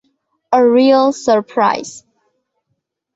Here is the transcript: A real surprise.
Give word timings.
A 0.51 0.65
real 0.67 1.13
surprise. 1.13 2.03